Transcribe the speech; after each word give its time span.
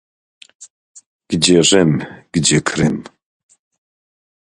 "Gdzie 1.31 1.63
Rzym, 1.63 2.05
gdzie 2.31 2.61
Krym?" 2.61 3.03